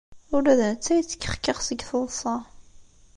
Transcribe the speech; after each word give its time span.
Ula 0.35 0.53
d 0.59 0.61
netta 0.69 0.93
yettkexkix 0.97 1.59
seg 1.65 1.79
teḍsa. 1.89 2.35